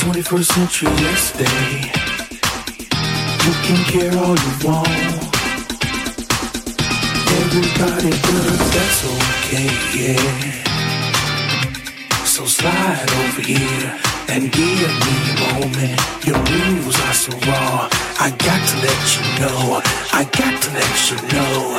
21st 0.00 0.48
century, 0.54 0.88
let's 1.04 1.20
stay. 1.20 1.92
You 3.44 3.52
can 3.66 3.80
care 3.92 4.16
all 4.16 4.32
you 4.32 4.52
want. 4.64 4.88
Everybody 7.28 8.08
does, 8.08 8.60
that's 8.72 9.00
okay, 9.12 9.68
yeah. 9.92 10.64
So 12.24 12.46
slide 12.46 13.10
over 13.12 13.42
here 13.42 13.92
and 14.28 14.50
give 14.50 14.92
me 15.04 15.16
a 15.32 15.36
moment. 15.52 16.00
Your 16.24 16.40
moves 16.48 16.98
are 17.00 17.12
so 17.12 17.32
raw. 17.46 17.88
I 18.20 18.30
got 18.30 18.60
to 18.70 18.76
let 18.80 19.00
you 19.12 19.22
know. 19.38 19.82
I 20.14 20.24
got 20.24 20.62
to 20.62 20.68
let 20.80 20.96
you 21.10 21.18
know. 21.28 21.76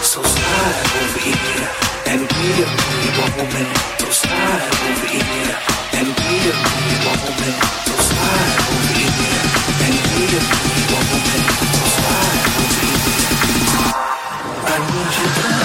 So 0.00 0.22
slide 0.22 0.86
over 0.96 1.20
here 1.28 1.68
and 2.06 2.20
give 2.26 2.72
me 2.88 3.04
a 3.12 3.28
moment. 3.36 3.68
So 4.00 4.08
slide 4.08 4.72
over 4.88 5.08
here 5.08 5.75
and 5.98 6.08
be 6.14 6.22
a 6.22 6.56
and 9.84 9.96
be 10.12 10.24
a 10.36 10.40
I 14.68 14.78
need 14.78 15.50
you. 15.50 15.55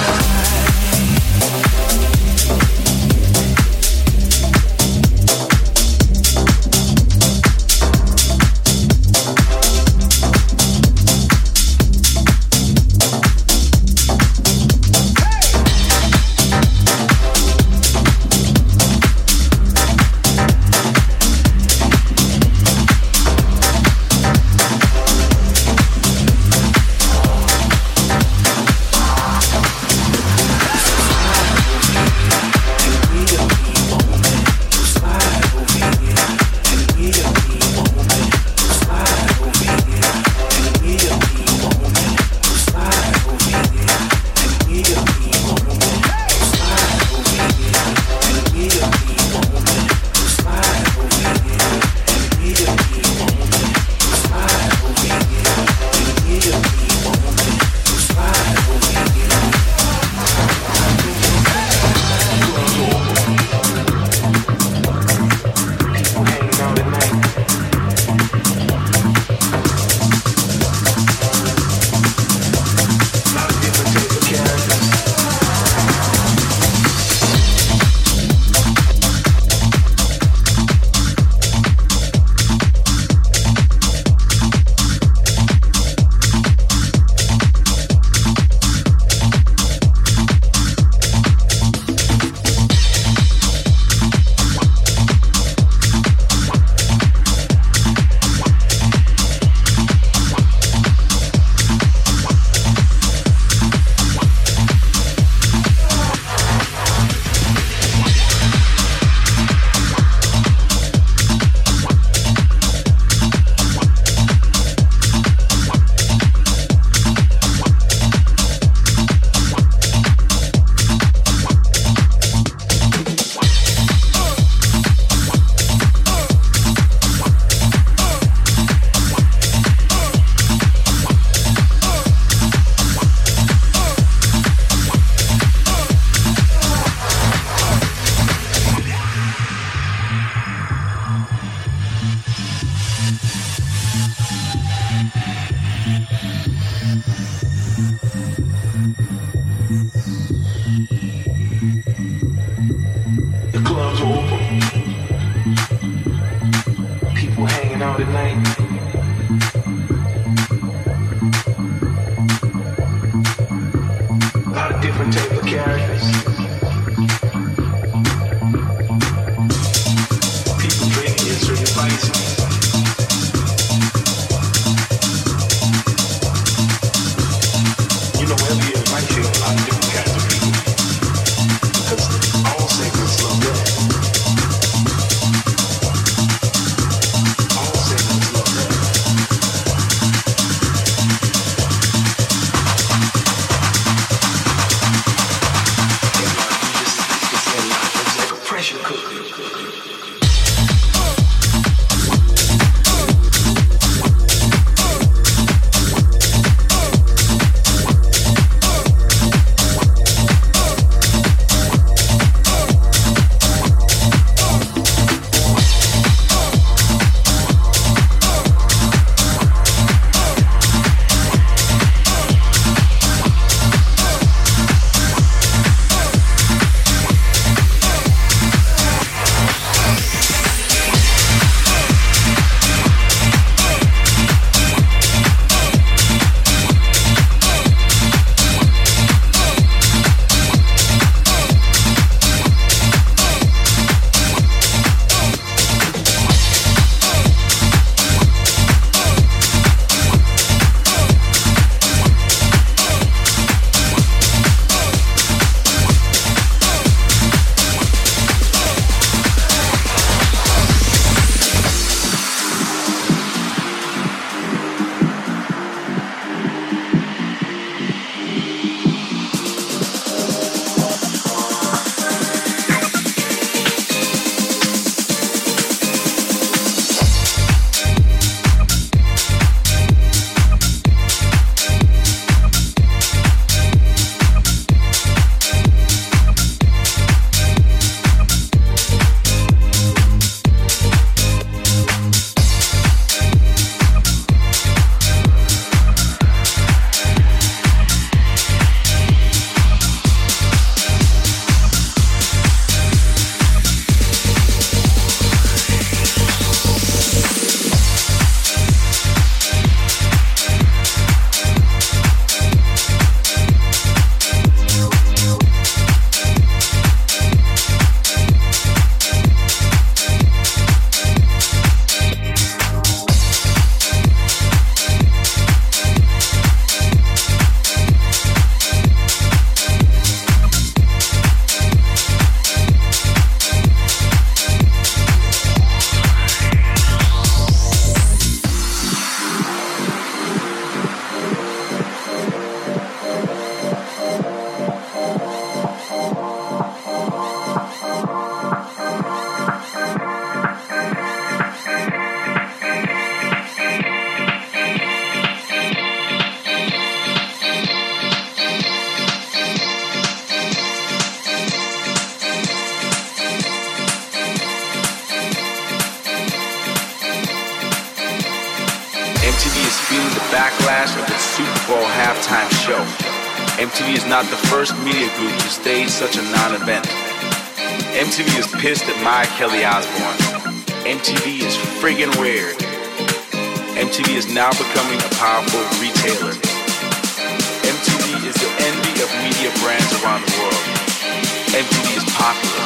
Popular. 392.14 392.66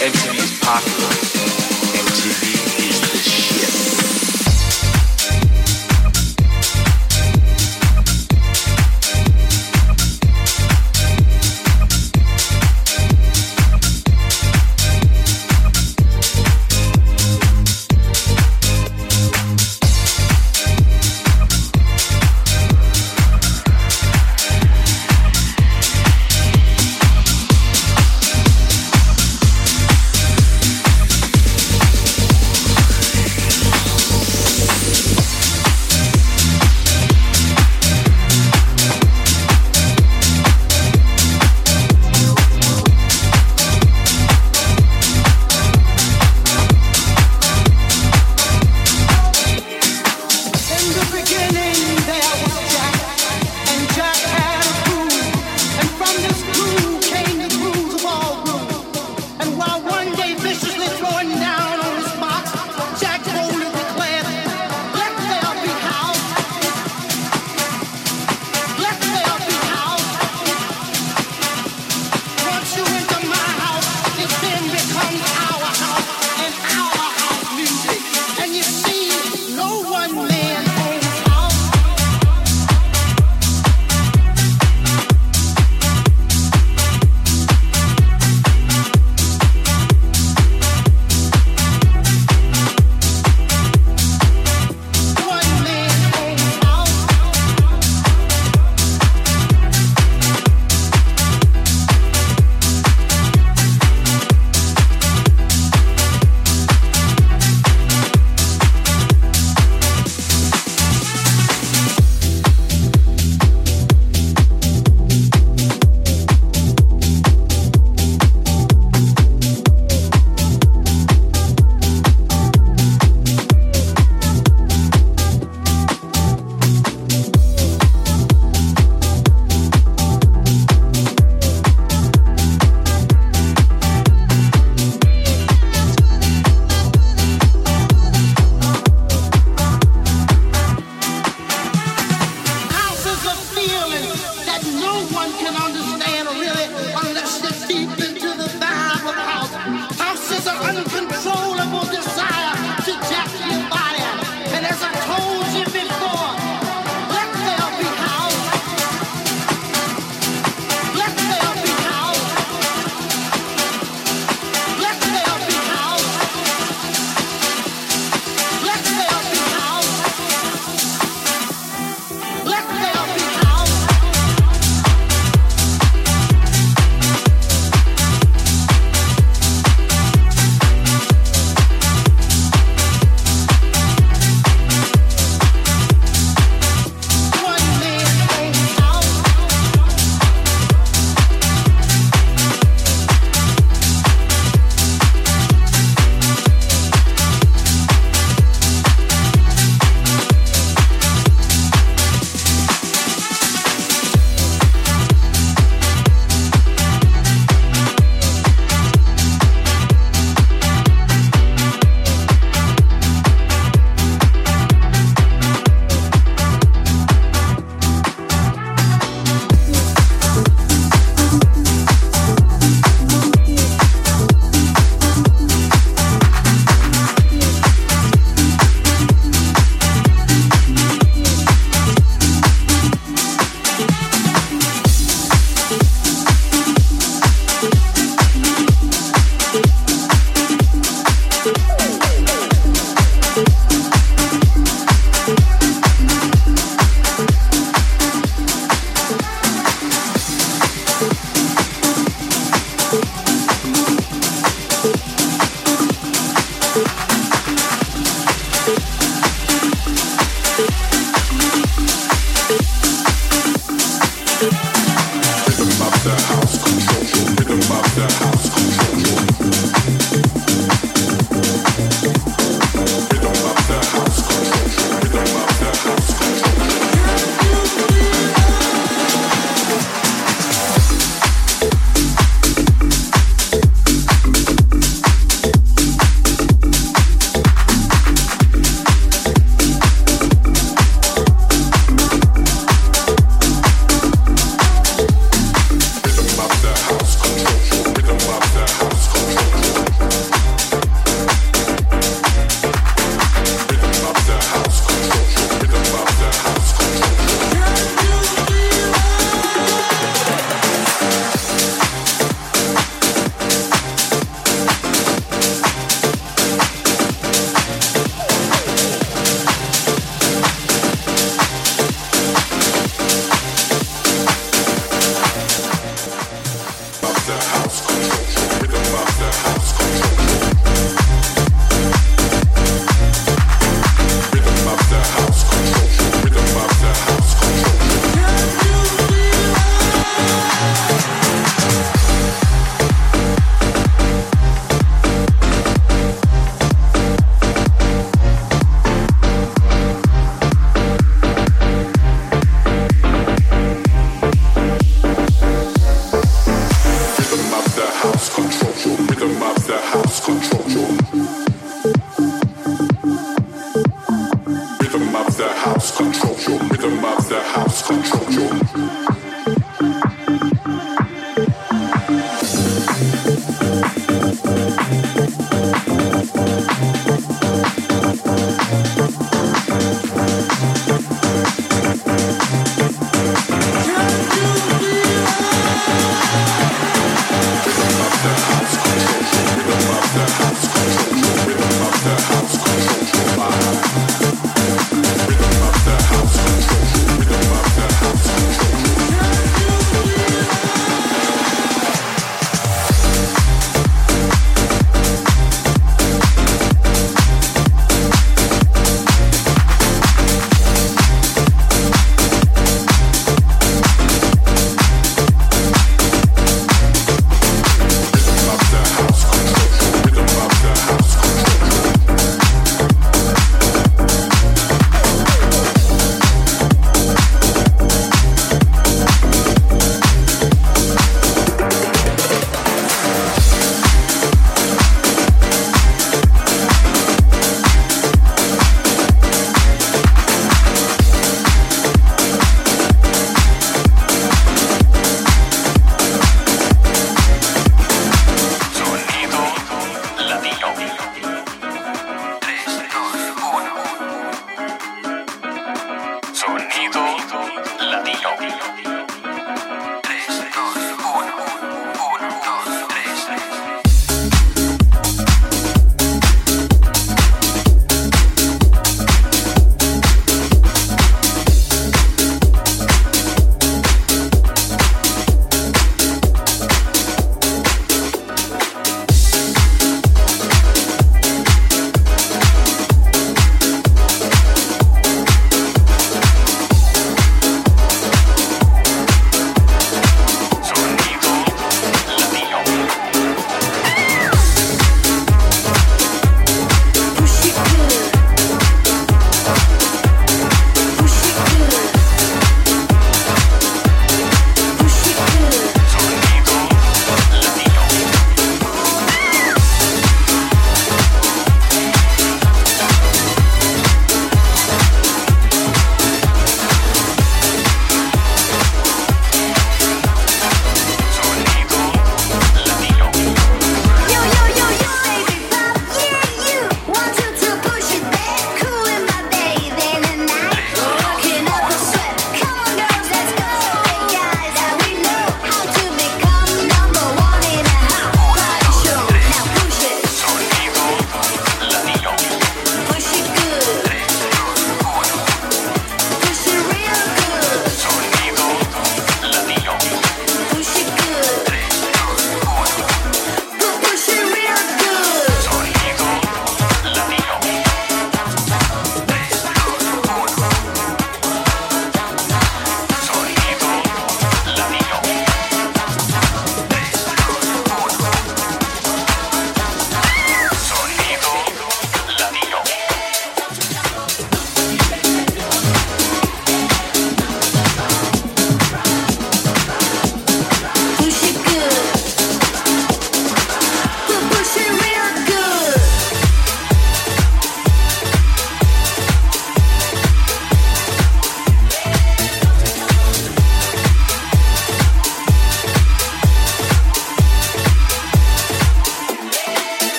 MTV 0.00 0.34
is 0.38 0.58
popular. 0.60 1.09